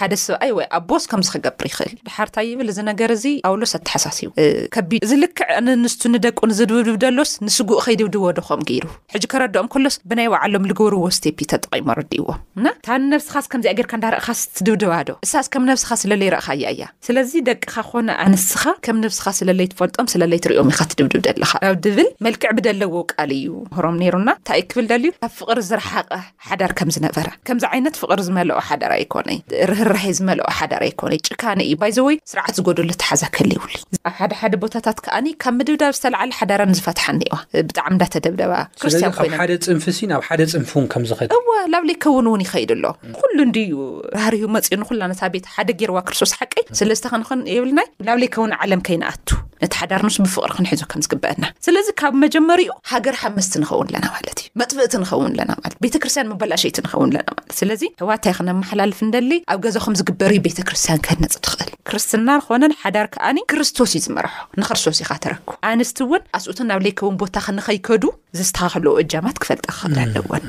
[0.00, 4.30] ሓደ ሰብኣይ ወ ኣቦስከም ክገብር ይኽእል ብሓርታ ይብል እነገር እ ኣውሎስ ኣተሓሳሲ ዩ
[4.74, 5.48] ከቢድ ዝልክዕ
[5.84, 11.88] ንስቱ ንደቁ ንዝድብድብደሎስ ንስጉእ ከይድብድዎ ዶኹም ገይሩ ሕጂ ከረድኦም ከሎስ ብናይ ባዕሎም ዝገብርዎ ስቴ ተጠቂሞ
[11.98, 16.66] ረድእዎም እና እታ ንነብስኻስ ከምዚኣ ገርካ እንዳርእካስ ትድብድባ ዶ እሳስ ከም ነብስካ ስለለይ ርእካ እያ
[16.76, 21.76] እያ ስለዚ ደቅካ ክኮነ ኣንስኻ ከም ነብስኻ ስለለይ ትፈልጦም ስለለይ ትሪዮም ኢካ ትድብድብ ደለካ ኣብ
[21.86, 26.10] ድብል መልክዕ ብደለዎ ቃል እዩ ምሮም ነይሩና እንታይይ ክብል ደልዩ ካብ ፍቅሪ ዝረሓቐ
[26.48, 29.38] ሓዳር ከም ዝነበረ ከምዚ ዓይነት ፍቅር ዝመልኦ ሓዳር ኣይኮነይ
[29.72, 33.60] ርህርሀይ ዝመልኦ ሓዳር ኣይኮነይ ጭካኒ እዩ ባይዘወይ ስርዓት ዝገደሉ ተሓዘ ክህሊ ይ
[34.08, 37.34] ኣብ ሓደ ሓደ ቦታታት ከዓኒ ካብ ምድብዳብ ዝተለዓለ ሓዳርን ዝፈትሓ ኒዋ
[37.68, 40.40] ብጣዕሚ እዳተደብደባክርስያን ናደ ፅን ናብ ሓደ
[40.72, 42.84] ፅንእዋ ላብ ለይከውን እውን ይከይድ ኣሎ
[43.18, 43.72] ኩሉ ንዲእዩ
[44.16, 49.28] ባህር መፅኡ ንኩላቤሓደ ጌርዋ ክርስቶስ ሓቀይ ስለዝተ ክንኽን የብልናይ ላብ ለይከውን ዓለም ከይንኣቱ
[49.62, 54.38] ነቲ ሓዳር ንስ ብፍቅሪ ክንሕዞ ከም ዝግበአና ስለዚ ካብ መጀመሪኡ ሃገር ሓምስቲ ንኸውን ኣለና ማለት
[54.42, 55.52] እዩ መጥብእቲ ንኸውን ለና
[55.84, 61.70] ቤተክርስትያን መበላሸይቲ ንኸውን ለናት ስለዚ ህዋንታይ ክነመሓላልፍ ንደሊ ኣብ ገዛ ከም ዝግበርዩ ቤተክርስትያን ከነፅ ትክእል
[61.90, 67.36] ክርስትና ኮነ ሓዳር ከዓኒ ክርስቶስ ይዝመርሖ ንክርስቶስ ኢካ ተረክቡ ኣንስቲ እውን ኣስኡት ናብ ለይከውን ቦታ
[67.46, 68.04] ክንኸይከዱ
[68.38, 70.44] ዘስተኻሕለዎ እጃማት ክፈልጠ ክክለለዎን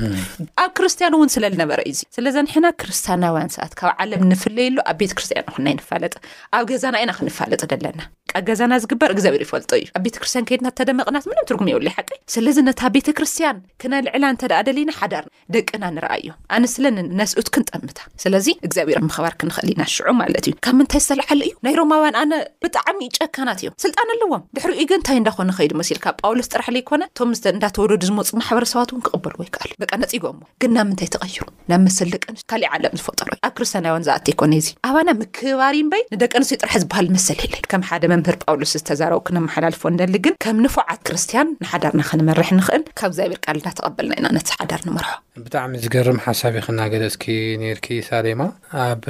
[0.64, 6.14] ኣብ ክርስትያን እውን ስለዝነበረ እዩዙ ስለዘኒሕና ክርስትያናውያን ሰባት ካብ ዓለም ንፍለይሉ ኣብ ቤት ክርስትያን ክናይንፋለጥ
[6.58, 8.00] ኣብ ገዛና ኢና ክንፋለጢ ኣለና
[8.48, 12.80] ገዛና ዝግበር እግዚኣብሔር ይፈልጦ እዩ ኣብ ቤተክርስትያን ከይድና እተደመቕናት ም ትርጉም የውሉይ ሓቀ ስለዚ ነታ
[12.96, 19.70] ቤተክርስትያን ክነልዕላ እንተደኣ ደሊና ሓዳር ደቂና ንርኣ እዮ ኣነስለኒ ነስኡት ክንጠምታ ስለዚ ግዚኣብር ምክባር ክንኽእል
[19.74, 22.32] ኢና ሽዑ ማለት እዩ ካብ ምንታይ ዝተለዓለ እዩ ናይ ሮማውያን ኣነ
[22.66, 28.30] ብጣዕሚ ጨካናት እዮ ስልጣን ኣለዎም ድሕሪኡ ግንታይ እንዳኮነ ከይዲ መሲልካብ ጳውሎስ ጥራሕለይኮነ ቶምስ እንዳተወዶዱ ዝመፁ
[28.40, 32.38] ማሕበረሰባት እውን ክቅበሉዎ ኣይከኣሉ እዩ በ ነፂጎም ዎ ግን ናብ ምንታይ ተቐይሩ ናብ መስሊ ደቂን
[32.52, 36.76] ካሊእ ዓለም ዝፈጠሮ እዩ ኣብ ክርስትያናን ዝኣ ይኮነ ዚ ኣባና ምክባር በይ ንደቀ ኣንሰይ ጥራሕ
[36.84, 42.82] ዝብሃል መሰሊ ለ ምህር ጳውሎስ ዝተዛረወ ክንመሓላልፎዎ ደ ግን ከም ንፍዓት ክርስትያን ንሓዳርና ክንመርሕ ንክእል
[43.00, 45.10] ካብ ብር ናተበል ናነ ሓዳር ንመርሖ
[45.44, 47.24] ብጣዕሚ ዝገርም ሓሳብ ክናገደስኪ
[47.62, 48.40] ነርክ ሳሌማ
[48.86, 49.04] ኣብ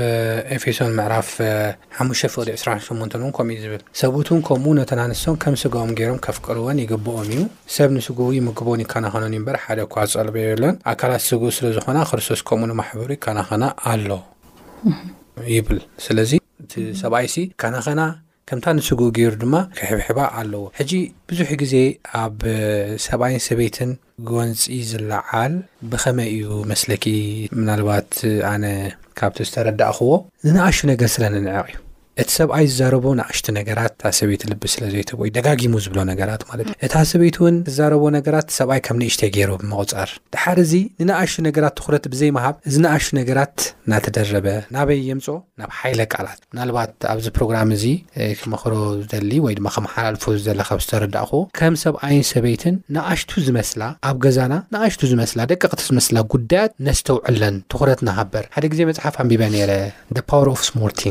[0.56, 1.30] ኤፌሶን ምዕራፍ
[2.06, 7.40] 5ፍቅሊ28 እን ከምእዩ ዝብል ሰብኡትን ከምኡ ነተን ኣንስቶም ከም ስጋኦም ገይሮም ከፍቅርወን ይግብኦም እዩ
[7.78, 13.64] ሰብ ንስጉ ይምግቦን ይከናኸነን እዩበር ሓደ ኳ ፀልበየሎን ኣካላት ስጉብ ስለዝኮና ክርስቶስ ከምኡ ንማሕበሩ ይከናኸና
[13.92, 14.10] ኣሎ
[15.56, 16.32] ይብል ስለዚ
[16.80, 17.26] እ ሰብኣይ
[17.60, 18.00] ካናኸና
[18.48, 20.90] ከምታ ንስጉኡ ገይሩ ድማ ክሕብሕባ ኣለዎ ሕጂ
[21.30, 21.74] ብዙሕ ግዜ
[22.20, 22.38] ኣብ
[23.06, 23.90] ሰብኣይን ሰበይትን
[24.30, 25.54] ጎንፂ ዝለዓል
[25.90, 27.04] ብኸመይ እዩ መስለኪ
[27.58, 28.08] ምናልባት
[28.52, 28.64] ኣነ
[29.20, 30.10] ካብቲ ዝተረዳእክዎ
[30.46, 31.78] ዝነኣሹ ነገር ስለ ንንዕቕ እዩ
[32.22, 36.94] እቲ ሰብኣይ ዝዛረቦ ንኣሽቲ ነገራት እታ ሰበይቲ ልቢ ስለዘይይ ደጋጊሙ ዝብሎ ነገራት ማለት እዩ እታ
[37.10, 40.72] ሰበይት እውን ዝዛረቦ ነገራት ሰብኣይ ከም ንእሽተይ ገይሩ ብመቁፀር ድሓር እዚ
[41.08, 45.26] ንንኣሽቱ ነገራት ትኩረት ብዘይምሃብ እዚ ንኣሽ ነገራት እናተደረበ ናበይ የምፆ
[45.62, 47.84] ናብ ሓይለ ቃላት ናልባት ኣብዚ ፕሮግራም እዚ
[48.40, 55.00] ክመክሮ ዝደሊ ወይ ድማ ከመሓላልፎ ዘለካብ ዝተረዳእኹ ከም ሰብኣይን ሰበይትን ንኣሽቱ ዝመስላ ኣብ ገዛና ንኣሽቱ
[55.12, 59.70] ዝመስላ ደቀቅቲ ዝመስላ ጉዳያት ነስተውዕለን ትኩረት ናሃበር ሓደ ግዜ መፅሓፍ ኣንቢበኒ የ
[60.68, 60.70] ስ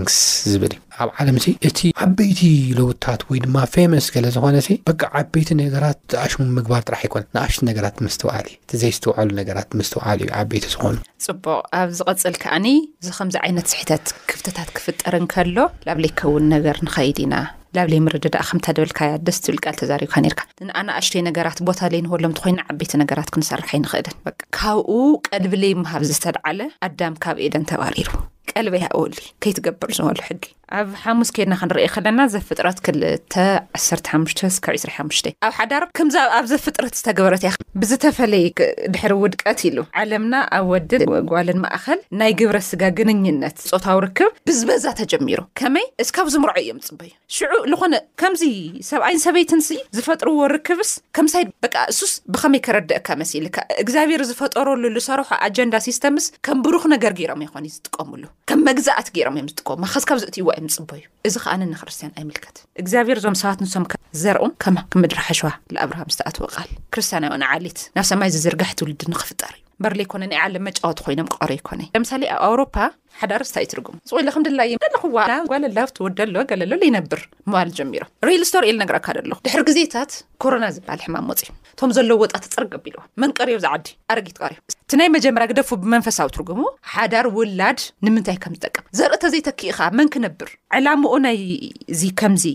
[0.09, 0.17] ግስ
[0.53, 1.35] ዝብል እዩ ኣብ ዓለም
[1.69, 2.41] እቲ ዓበይቲ
[2.77, 4.57] ለውታት ወይ ድማ ፌመስ ለ ዝኮነ
[4.89, 10.19] በቂ ዓበይቲ ነገራት ዝኣሽሙን ምግባር ጥራሕ ኣይኮነ ንኣሽቲ ነገራት ምስትውዓል እዩ እቲዘይ ዝተውዓሉ ነገራት ምስትውዓል
[10.23, 12.67] እዩ ዓበይቲ ዝኾኑ ፅቡቅ ኣብ ዝቐፅል ከዓኒ
[13.01, 15.57] እዚ ከምዚ ዓይነት ስሕተት ክፍተታት ክፍጠርን ከሎ
[15.89, 17.35] ላብለይከውን ነገር ንኸይድ ኢና
[17.77, 22.93] ናብ ለይ ምርድዳ ከምታደበልካያ ደስ ትብልቃል ተዛሪብካ ነርካ ንኣናኣሽተይ ነገራት ቦታ ዘይንህበሎም ቲ ኮይና ዓበይቲ
[23.03, 24.15] ነገራት ክንሰርሐ ይንኽእልን
[24.57, 24.91] ካብኡ
[25.29, 28.09] ቀልብለይ ምሃብ ዝተልዓለ ኣዳም ካብ ኤደን ተባሪሩ
[28.53, 30.43] ቀልበይ እውሉ ከይትገብር ዝበሉ ሕጊ
[30.79, 36.59] ኣብ ሓሙስ ኬድና ክንርአዩ ከለና ዘብ ፍጥረት 2 15ብ 25 ኣብ ሓዳር ከምዚብ ኣብ ዘብ
[36.65, 38.47] ፍጥረት ዝተግበረት እ ብዝተፈለየ
[38.93, 40.91] ድሕሪ ውድቀት ኢሉ ዓለምና ኣብ ወዲ
[41.31, 47.11] ጓልን ማእኸል ናይ ግብረ ስጋ ግንኝነት ፆታዊ ርክብ ብዝበዛ ተጀሚሩ ከመይ እስካብ ዝምርዖ እዮም ፅበዩ
[47.37, 48.43] ሽዑ ዝኾነ ከምዚ
[48.89, 55.75] ሰብ ኣይን ሰበይትንስ ዝፈጥርዎ ርክብስ ከምሳይድ በ እሱስ ብኸመይ ክረድአካ መሲልካ እግዚኣብሔር ዝፈጠረሉ ዝሰርሑ ኣጀንዳ
[55.89, 60.35] ሲስተምስ ከም ብሩኽ ነገር ገይሮም ይኮን ዝጥቀምሉ ከም መግዛኣት ገይሮም እዮም ዝጥቀማ ከዝ ካብ ዚእት
[60.39, 63.85] ይዋ ዮም ዝፅበ እዩ እዚ ከኣነንክርስትያን ኣይምልከት እግዚኣብሔር ዞም ሰባት ንሶም
[64.21, 70.23] ዘርኡ ከማ ክምድሪሓሸዋ ንኣብርሃም ዝተኣትወ ቃል ክርስትያናኦን ዓሌት ናብ ሰማይ ዝዝርጋሕ ትውልድ ንክፍጠር እዩ በርለይኮነ
[70.31, 72.75] ናይ ዓለም መጫወት ኮይኖም ክቀሪ ይኮነዩ ለምሳሌ ኣብ ኣውሮፓ
[73.21, 79.07] ሓዳርስታይ ይትርጉሙ ንዚቆኢሉ ከም ድላየ ለኽዋ ና ጓለላትወደሎ ገለሎ ለይነብር ምባል ጀሚሮም ርኢል ስተርኤል ነገርካ
[79.19, 80.13] ደለኹ ድሕሪ ግዜታት
[80.45, 84.95] ኮሮና ዝበሃል ሕማም ወፅ እቶም ዘለዉ ወጣት ፅር ገቢልዎ መን ቀሪዮ ዝዓዲ ኣርጊት ቀሪዩ እቲ
[84.99, 86.59] ናይ መጀመርያ ግደፉ ብመንፈሳዊ ትርጉሙ
[86.91, 92.45] ሓዳር ውላድ ንምንታይ ከም ዝጠቅም ዘርእ ተ ዘይተክኢኻ መን ክነብር ዕላምኡ ናይእዚ ከምዚ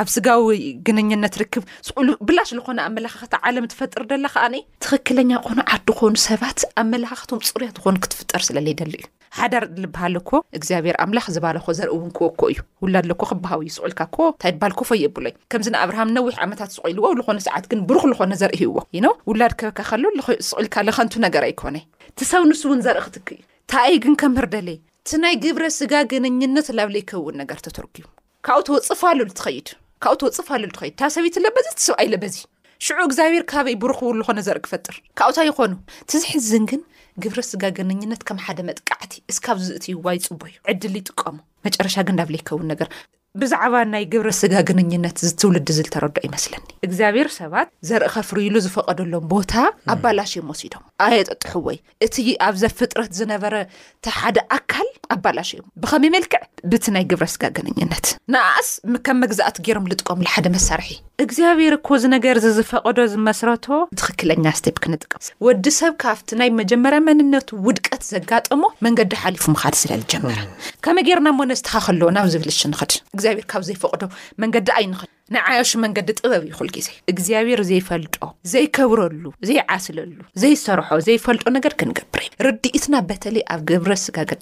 [0.00, 0.48] ኣብ ስጋዊ
[0.88, 6.58] ግነኛነት ርክብ ዝሉ ብላሽ ዝኾነ ኣመላካኽት ዓለም ትፈጥር ደለ ከኣኒ ትኽክለኛ ኾኑ ዓዲ ኮኑ ሰባት
[6.82, 12.40] ኣመላካክትም ፅሩያ ዝኾኑ ክትፍጠር ስለለይ ደሊ እዩ ሓዳር ዝበሃለኮ እግዚኣብሔር ኣምላኽ ዝባለኮ ዘርኢ ውን ክወኩ
[12.52, 17.64] እዩ ውላድ ለኮ ክበሃዊ ዩ ስቑልካ ኮ ታድባልኮፈየ ኣብሎዩ ከምዚንኣብርሃም ነዊሕ ዓመታት ዝቆኢልዎ ዝኾነ ሰዓት
[17.70, 20.04] ግን ብሩኽ ዝኾነ ዘርኢ ሂዎ ኢኖ ውላድ ከበካከሎ
[20.48, 21.76] ስቑልካ ንኸንቱ ነገር ኣይኮነ
[22.18, 23.40] ትሰብ ንስ እውን ዘርኢ ክትክ እዩ
[23.72, 24.68] ታእይ ግን ከምህርደለ
[25.08, 28.06] ቲናይ ግብረ ስጋ ግነኝነት ላብ ለ ይከውን ነገር ተተርጉቡ
[28.46, 29.68] ካብብኡትዎ ፅፍሉትኸይድ
[30.04, 32.36] ካብኡዎ ፅፋሉትኸይድ ታ ሰብት ለበዚ ትስብ ኣይለበዚ
[32.86, 35.70] ሽዑ እግዚኣብሔር ካበይ ብሩክው ዝኾነ ዘርኢ ክፈጥር ካብኡታ ይኮኑ
[36.10, 36.80] ትዝሕዝን ግን
[37.22, 42.88] ግብረ ስጋገነኝነት ከም ሓደ መጥቃዕቲ እስካብ ዝእትይዋ ይፅቡ እዩ ዕድሊ ይጥቀሙ መጨረሻ ግንናብለ ይከውን ነገር
[43.40, 49.52] ብዛዕባ ናይ ግብረ ስጋ ግንኝነት ዝትውልዲ ዝልተረድ ይመስለኒ እግዚኣብሔር ሰባት ዘርኢ ከፍርይሉ ዝፈቀደሎም ቦታ
[49.94, 52.16] ኣባላሽ ዮ ወሲዶም ኣየጠጥሑ ወይ እቲ
[52.48, 58.06] ኣብዘብ ፍጥረት ዝነበረ እቲ ሓደ ኣካል ኣባላሽ እዮ ብከመይ መልክዕ ብቲ ናይ ግብረ ስጋ ግንኝነት
[58.34, 58.70] ንኣእስ
[59.08, 60.88] ከም መግዛኣት ገይሮም ዝጥቀምሓደ መሳርሒ
[61.24, 63.64] እግዚኣብሔር ኮዚ ነገር ዝፈቀዶ ዝመስረቶ
[64.00, 70.38] ትክክለኛ ስፕ ክንጥቀም ወዲሰብ ካብቲ ናይ መጀመርያ መንነቱ ውድቀት ዘጋጠሞ መንገዲ ሓሊፉምካድ ስለልጀመረ
[70.86, 74.02] ከመይ ጌርና ሞነስቲካ ከሎዎ ናብ ዝብል ሽንክድ እግዚኣብሔር ካብ ዘይፈቅዶ
[74.42, 78.14] መንገዲ ኣይንክል ናይ ዓያሹ መንገዲ ጥበብ ይኹል ግዜ እግዚኣብሔር ዘይፈልጦ
[78.52, 84.40] ዘይከብረሉ ዘይዓስለሉ ዘይሰርሖ ዘይፈልጦ ነገር ክንገብርዩ ርዲኢትና በተለይ ኣብ ገብረ ስጋገድ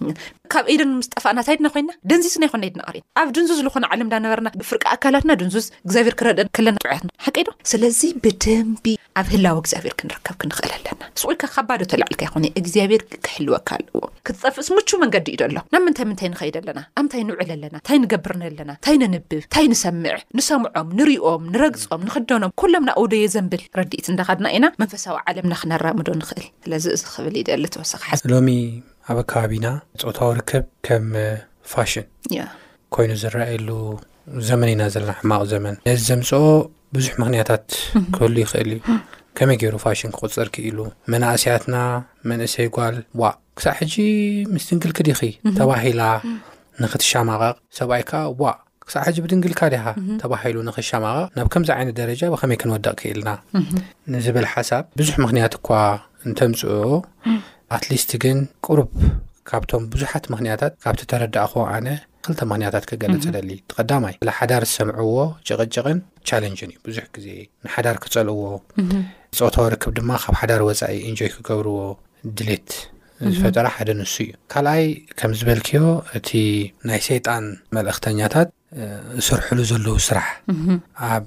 [0.55, 4.49] ካብ አይደን ምስ ጠፋእና ታይድና ኮይና ደንዚስና ይኮ ድና ሪእና ኣብ ድንዙዝ ዝኾነ ዓለም እናነበረና
[4.61, 8.87] ብፍርቂ ኣካላትና ድንዙዝ እግዚኣብር ክረደ ለና ጥዑያት ሓቀዶ ስለዚ ብደንቢ
[9.23, 15.41] ኣብ ህላዊ እግዚኣብሔር ክንርከብ ክንክእል ኣለና ንስቁይካ ካባዶ ተላዕልካ ይ እግዚኣብሔር ክሕልወካዎ ክትጠፍስምቹ መንገዲ እዩ
[15.43, 19.67] ዶኣሎ ናብ ምንታይ ምንታይ ንኸይድ ኣለና ኣብንታይ ንውዕል ኣለና እንታይ ንገብርን ኣለና ንታይ ንንብብ ታይ
[19.75, 20.61] ንሰምዕ ንሰዑ
[20.99, 26.85] ንሪዎም ንረግፆም ንክደኖም ሎም ና ውደዮ ዘንብል ረዲት እዳካድና ኢና መንፈሳዊ ዓለም ናክነራምዶ ንክእል ስለዚ
[27.27, 27.37] ብል
[27.81, 28.49] ወሓ ሎሚ
[29.11, 29.67] ኣበ ከባቢና
[30.05, 31.07] ፀወታዊ ርክብ ከም
[31.73, 32.07] ፋሽን
[32.97, 33.69] ኮይኑ ዝረኣየሉ
[34.49, 36.43] ዘመን ኢና ዘለና ሕማቅ ዘመን እዚ ዘምፅኦ
[36.97, 37.65] ብዙሕ ምክንያታት
[38.15, 38.81] ክህሉ ይክእል እዩ
[39.39, 40.79] ከመይ ገይሩ ፋሽን ክቁፅርክ ኢሉ
[41.13, 41.77] መናእሰያትና
[42.31, 43.95] መንእሰይ ጓል ዋ ክሳብ ሕጂ
[44.55, 45.11] ምስትንግል ክዲ
[45.59, 46.03] ተባሂላ
[46.85, 48.03] ንክትሻማቀቕ ሰብይ
[48.43, 48.53] ዋ
[48.89, 49.85] ክሳዕ ሕዚ ብድንግልካ ዲኻ
[50.23, 53.29] ተባሂሉ ንኽሻማቐቅ ናብ ከምዚ ዓይነት ደረጃ ብከመይ ክንወደቕ ክኢልና
[54.15, 55.69] ንዝብል ሓሳብ ብዙሕ ምክንያት እኳ
[56.27, 56.87] እንተምፅእዎ
[57.77, 58.91] ኣትሊስት ግን ቅሩብ
[59.51, 61.89] ካብቶም ብዙሓት ምክንያታት ካብቲ ተረዳእኹ ኣነ
[62.27, 65.13] ክልተ ምክንያታት ክገለፅሊ ተቀዳማይ ስሓዳር ዝሰምዕዎ
[65.49, 65.99] ጨቅንጨቕን
[66.31, 67.29] ቻለንጅን እዩ ብዙሕ ግዜ
[67.67, 68.43] ንሓዳር ክፀልእዎ
[69.39, 71.77] ፀወታዊ ርክብ ድማ ካብ ሓዳር ወፃኢ ኢንጆይ ክገብርዎ
[72.39, 72.71] ድሌት
[73.35, 74.85] ዝፈጠ ሓደ ንሱ እዩ ካኣይ
[75.19, 75.83] ከምዝበልክዮ
[76.19, 76.29] እቲ
[76.89, 77.45] ናይ ይጣን
[77.77, 78.49] መልእክተኛታት
[79.21, 80.29] እሰርሕሉ ዘለዉ ስራሕ
[81.11, 81.27] ኣብ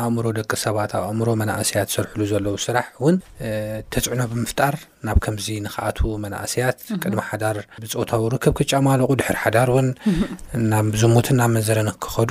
[0.00, 3.16] ኣእምሮ ደቂ ሰባት ኣብ ኣእምሮ መናእሰያት ዝሰርሕሉ ዘለዉ ስራሕ እውን
[3.92, 4.74] ተፅዕኖ ብምፍጣር
[5.06, 9.88] ናብ ከምዚ ንከኣት መናእሰያት ቅድሚ ሓዳር ብፆታዊ ርከብ ክጫማለቁ ድሕር ሓዳር እውን
[10.72, 12.30] ናብ ዝሙትን ናብ መዘረንክ ክኸዱ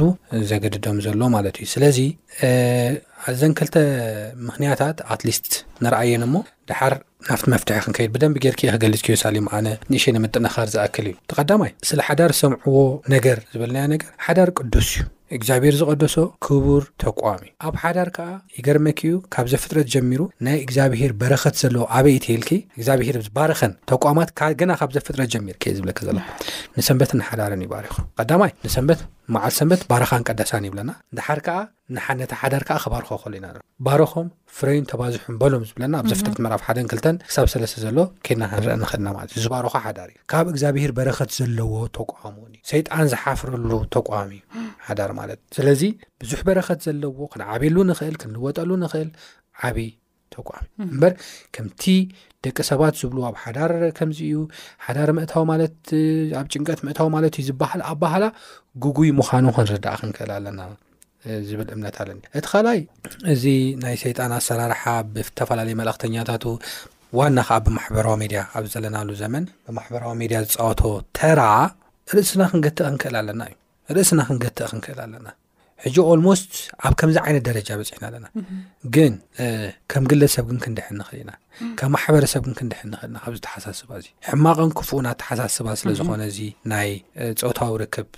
[0.52, 2.00] ዘገድደም ዘሎ ማለት እዩ ስለዚ
[3.32, 3.76] ኣዘን ክልተ
[4.50, 5.50] ምክንያታት ኣትሊስት
[5.86, 6.46] ንርኣየን ሞ
[6.92, 6.96] ር
[7.30, 11.72] ናብቲ መፍትሐ ክንከይድ ብደንብ ጌር ክ ክገልፅ ክዮ ሳሊም ኣነ ንእሸ ነመጠናኻር ዝኣክል እዩ ተቀዳማይ
[11.90, 12.78] ስለ ሓዳር ሰምዕዎ
[13.14, 15.04] ነገር ዝበልና ነገር ሓዳር ቅዱስ እዩ
[15.38, 18.28] እግዚኣብሄር ዝቐደሶ ክቡር ተቋሚ እዩ ኣብ ሓዳር ከዓ
[18.58, 24.94] ይገርመኪዩ ካብ ዘፍጥረት ጀሚሩ ናይ እግዚኣብሄር በረክት ዘለዎ ኣበይቲ ል እግዚኣብሄር ባረኸን ተቋማት ግና ካብ
[24.98, 26.18] ዘፍጥረት ጀሚር ከ ዝብለክዘሎ
[26.78, 29.02] ንሰንበት ናሓዳርን ይባሪኹ ቀዳማይ ንሰንበት
[29.36, 31.28] መዓል ሰንበት ባረኻን ቀዳሳን ይብለናሓ
[31.96, 33.48] ንሓነታ ሓዳር ከዓ ከባርኮ ክኸሉ ኢና
[33.86, 37.98] ባሮኾም ፍረይን ተባዝሑ በሎም ዝብለና ኣብ ዘ ፍጥረት መዕራፍ ሓደን 2ልተን ክሳብ ሰለስተ ዘሎ
[38.28, 43.06] ከድና ክንርአ ንክእልና ማለት እዩ ዚባሮካ ሓዳር እዩ ካብ እግዚኣብሄር በረከት ዘለዎ ተቋም እውንእዩ ሰይጣን
[43.14, 45.84] ዝሓፍረሉ ተቋሚ እዩ ሓዳር ማለት ስለዚ
[46.24, 49.12] ብዙሕ በረከት ዘለዎ ክንዓብሉ ንኽእል ክንልወጠሉ ንኽእል
[49.70, 49.90] ዓብይ
[50.36, 51.14] ተቋሚ ዩ እበር
[51.58, 51.84] ከምቲ
[52.48, 54.40] ደቂ ሰባት ዝብ ኣብ ሓዳር ከምዚእዩ
[54.88, 55.78] ሓዳር ምእታዊ ማለት
[56.42, 58.26] ኣብ ጭንቀት ምእታዊ ማለት እዩ ዝሃ ኣብ ባሃላ
[58.86, 60.60] ጉጉይ ምዃኑ ክንርዳእ ክንክእል ኣለና
[61.48, 62.82] ዝብል እምነት ኣለኒ እቲ ካልኣይ
[63.34, 63.44] እዚ
[63.84, 64.84] ናይ ሰይጣን ኣሰራርሓ
[65.16, 66.46] ብዝተፈላለየ መላእክተኛታቱ
[67.20, 70.82] ዋና ከዓ ብማሕበራዊ ሚድያ ኣብዘለናሉ ዘመን ብማሕበራዊ ሚድያ ዝፃወቶ
[71.20, 71.42] ተራ
[72.18, 73.58] ርእስና ክንገትእ ክንክእል ኣለና እዩ
[73.98, 75.28] ርእስና ክንገትእ ክንክእል ኣለና
[75.84, 76.52] ሕ ኣልሞስት
[76.88, 78.28] ኣብ ከምዚ ዓይነት ደረጃ በፅሕና ኣለና
[78.96, 79.14] ግን
[79.92, 81.32] ከም ግለሰብ ግን ክንድሕ ንኽእል ኢና
[81.80, 86.40] ከም ማሕበረሰብ ግን ክንዲሕ ንኽእል ኢና ካብዚ ተሓሳስባ እዚ ሕማቕን ክፍእና ተሓሳስባ ስለዝኮነ እዚ
[86.74, 86.90] ናይ
[87.44, 88.10] ፀወታዊ ርክብ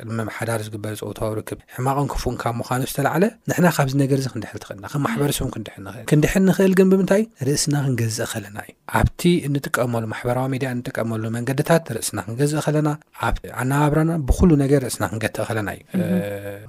[0.00, 4.58] ቅድሚ ማሓዳር ዝግበር ፀወታዊ ርክብ ሕማቅን ከፉውን ካብ ምዃኑ ዝተለዓለ ንሕና ካብዚ ነገር ዚ ክንድሕል
[4.64, 10.46] ትኽእልና ከምማሕበረሰቡ ክንድሕል ንክእል ክንድሕል ንክእል ግን ብምንታይ ርእስና ክንገዝእ ከለና እዩ ኣብቲ እንጥቀመሉ ማሕበራዊ
[10.54, 12.88] ሚድያ ንጥቀመሉ መንገድታት ርእስና ክንገዝእ ከለና
[13.28, 16.02] ኣኣናባብራና ብኩሉ ነገር ርእስና ክንገትእ ከለና እዩ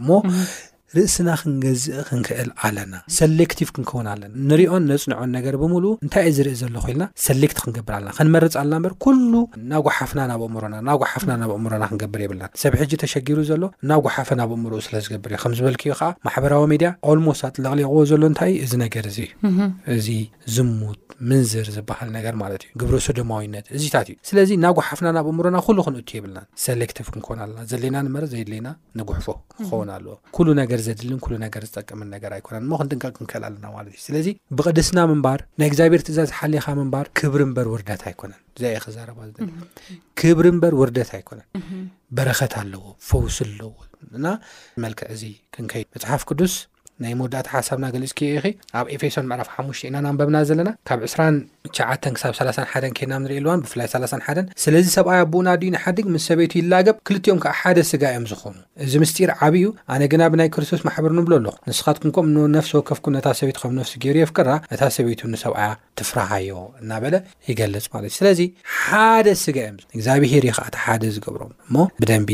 [0.02, 0.10] እሞ
[0.96, 6.76] ርእስና ክንገዝእ ክንክእል ኣለና ሴሌክቲቭ ክንከውን ኣለና ንሪኦን ነፅንዖን ነገር ብምሉ እንታይ እ ዝርኢ ዘሎ
[6.92, 9.32] ኢልና ሴሌክቲ ክንገብር ኣለና ክንመርፅ ኣለና ምበ ኩሉ
[9.72, 14.00] ና ጓሓፍና ናብ ኣእምሮና ና ጓሓፍና ናብ ኣእምሮና ክንገብር የብልና ሰብ ሕጂ ተሸጊሩ ዘሎ ና
[14.08, 19.08] ጓሓፈ ናብ ኣእምርኡ ስለዝገብር እዩ ከምዝበልክ ከዓ ማሕበራዊ ሚድያ ኣልሞስ ኣጥለቅሊቅዎ ዘሎ ንታዩ እዚ ነገር
[19.14, 19.20] እዚ
[19.98, 20.08] እዚ
[20.58, 21.02] ዝሙት
[21.32, 26.10] ምንዝር ዝበሃል ነገር ማለት እዩ ግብሪ ሶዶማዊነት እዚታትእዩ ስለዚ ና ጓሓፍና ናብ ኣእምሮና ኩሉ ክንእት
[26.20, 26.40] የብልና
[26.84, 28.68] ሌቲቭ ክንከውን ኣለና ዘለና ንመ ዘይድለና
[29.00, 29.28] ንጉሕፎ
[29.58, 35.00] ክኸውን ኣነገር ዘድልን ሉ ነገር ዝጠቀምን ነገር ኣይኮነን ክንጥንቀ ክንከል ኣለና ማለት እዩ ስለዚ ብቅድስና
[35.12, 39.20] ምንባር ናይ ግዚኣብሔር ትእዛ ዝሓለካ ምንባር ክብሪ ምበር ወርዳት ኣይኮነን ዚየ ክዛረባ
[40.22, 41.48] ክብሪ ምበር ወርደት ኣይኮነን
[42.20, 43.74] በረከት ኣለዎ ፈውስ ኣለዎ
[44.26, 44.36] ና
[44.86, 46.56] መልክዕ ዚ ክንከይ መፅሓፍ ቅዱስ
[47.04, 48.34] ናይ መወዳእታ ሓሳብና ገሊፅ ክይ
[48.80, 51.36] ኣብ ኤፌሶን መዕራፍ ሓሙሽተ ኢና ናንበብና ዘለና ካብ ስራን
[51.78, 56.54] ሸዓተን ክሳብ ሳላሳ ሓደን ኬና ንርእልዋን ብፍላይ 3ላሳሓን ስለዚ ሰብኣያ ኣብኡና ድዩ ንሓድግ ምስ ሰበይቱ
[56.62, 61.14] ይላገብ ክልቲኦም ከዓ ሓደ ስጋ ዮም ዝኾኑ እዚ ምስጢር ዓብዩ ኣነ ግና ብናይ ክርስቶስ ማሕበር
[61.20, 65.70] ንብሎ ኣለኹ ንስኻትኩምከም ነፍሲ ወከፍኩም ነታ ሰቤይት ከም ነፍሲ ገይሩዮፍ ክራ እታ ሰበይቱ ንሰብኣያ
[66.02, 66.50] ትፍራሃዮ
[66.82, 67.16] እናበለ
[67.50, 68.42] ይገልፅ ማለት እዩ ስለዚ
[68.82, 72.32] ሓደ ስጋ እ እግዚኣብሔር ዩ ከዓ ሓደ ዝገብሮም እሞ ብደንቢ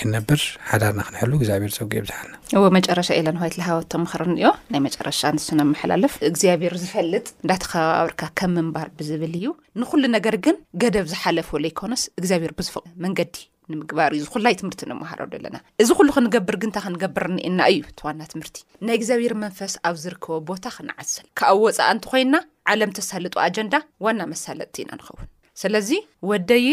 [0.00, 0.40] ክንነብር
[0.72, 2.34] ሓዳርና ክንሕሉ እግዚኣብሄር ፀጉ ዮ ብዝሓልና
[2.76, 5.48] እመጨረሻ ኢለን ይት ሃወቶ ምክርኦ ናይ መጨረሻ ንስ
[5.82, 8.10] ሓላልፍ ግዚኣብሔሩ ዝፈልጥ ዳተባብ
[8.56, 9.44] ምምባር ብዝብል እዩ
[9.80, 13.36] ንኩሉ ነገር ግን ገደብ ዝሓለፈ ዘይኮነስ እግዚኣብሔር ብዝፍቅ መንገዲ
[13.72, 18.56] ንምግባር እዩዚ ኩላይ ትምህርቲ ንምሃሮ ዘለና እዚ ኩሉ ክንገብርግ እንታይ ክንገብርኒኤና እዩ እቲዋና ትምህርቲ
[18.88, 22.36] ናይ እግዚኣብሔር መንፈስ ኣብ ዝርከቦ ቦታ ክንዓስል ካኣብ ወፃእ እንት ኮይንና
[22.74, 23.74] ዓለም ተሳልጡ ኣጀንዳ
[24.06, 25.28] ዋና መሳለጥቲ ኢና ንኸውን
[25.62, 25.90] ስለዚ
[26.30, 26.66] ወደይ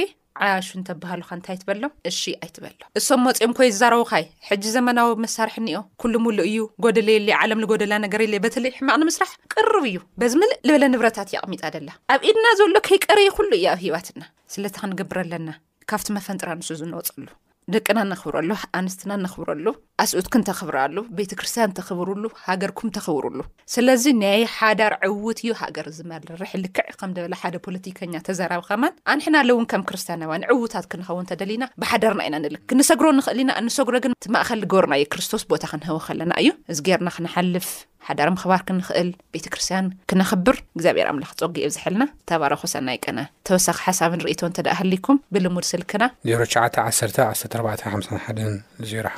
[0.46, 6.48] ዓያሹ እንተበሃሉከ እንታይይትበሎም እሺ ኣይትበሎም እሶም መፂኦም ኮይ ዝዛረቡኸይ ሕጂ ዘመናዊ መሳርሒ እኒኦ ኩሉም ብሉእ
[6.52, 11.32] እዩ ጎደለ የለ ዓለም ንጎደላ ነገር የለ በተለይ ሕማቕ ንምስራሕ ቅርብ እዩ በዚምልእ ዝበለ ንብረታት
[11.38, 14.24] ይቕሚጣ ደላ ኣብ ኢድና ዘበሎ ከይቀረየ ኩሉ እዩ ኣብ ሂባትና
[14.56, 15.52] ስለቲ ክንገብር ኣለና
[15.92, 17.26] ካብቲ መፈንጥሪ ኣንሱ ዝንወፅሉ
[17.74, 18.50] ደቅና ነኽብረሉ
[18.80, 19.68] ኣንስትና እነኽብረሉ
[20.04, 23.40] ኣስኡትኩን ተኽብርሉ ቤተ ክርስትያን ተኽብርሉ ሃገርኩም ተኽብርሉ
[23.74, 29.50] ስለዚ ናይ ሓዳር ዕውት እዩ ሃገር ዝመርርሕ ልክዕ ከም ደበላ ሓደ ፖለቲከኛ ተዘራብኸማን ኣንሕና ኣለ
[29.56, 34.28] እውን ከም ክርስትያናዋ ንዕዉታት ክንኸውን ተደሊና ብሓዳርና ኢና ንልክ ንሰግሮ ንኽእል ኢና ንሰጉሮ ግን እቲ
[34.38, 37.70] ማእኸልጎርና የ ክርስቶስ ቦታ ክንህቦ ከለና እዩ እዚ ጌርና ክነሓልፍ
[38.08, 44.12] ሓዳር ምክባር ክንኽእል ቤተ ክርስትያን ክነኽብር እግዚኣብሔር ኣምላኽ ፀጊኦ ዝሕልና ተባረኹ ሰናይ ቀነ ተወሳኺ ሓሳብ
[44.20, 48.10] ንርእቶ እንተደኣ ሃልኩም ብልሙድ ስልክና 0911451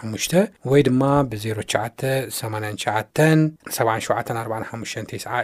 [0.01, 0.33] 05
[0.71, 3.79] ወይ ድማ ብ09897745ስ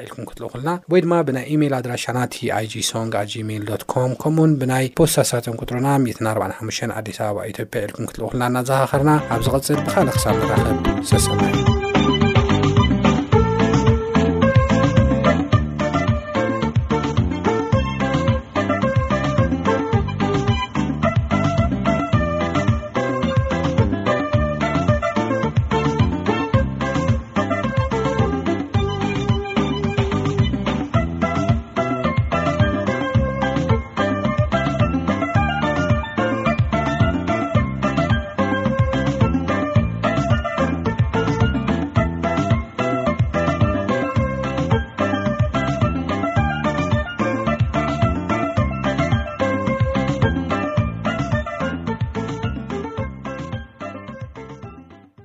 [0.06, 6.95] ኢልኩም ክትልእኹልና ወይ ድማ ብናይ ኢሜል ኣድራሻና ቲኣይgሶንግ ኣ gሜል ኮም ከምኡውን ብናይ ፖስሳቶንክጥሮና 145
[6.99, 10.77] ኣዲስ ኣበባ ኢዮጵያ ኢልኩም ክትልእ ኹልና እናዘሃኸርና ኣብ ዝቅፅል ብካልእ ክሳብ መረኸብ
[11.12, 11.27] ዘስ